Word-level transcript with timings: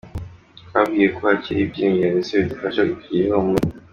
Twabwiwe 0.67 1.07
ko 1.15 1.21
hakiri 1.29 1.59
ibyiringiro 1.63 2.09
ndetse 2.13 2.31
bidufasha 2.41 2.81
kugira 2.93 3.23
ihumure. 3.27 3.67